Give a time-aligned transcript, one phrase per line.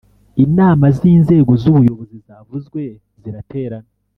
[0.45, 2.81] inama z’inzego z’ubuyobozi zavuzwe
[3.21, 3.89] ziraterana